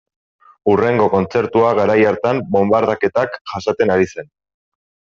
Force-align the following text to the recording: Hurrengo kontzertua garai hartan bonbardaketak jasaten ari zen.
Hurrengo 0.71 1.05
kontzertua 1.15 1.69
garai 1.81 1.99
hartan 2.13 2.43
bonbardaketak 2.57 3.39
jasaten 3.55 3.97
ari 3.99 4.13
zen. 4.17 4.37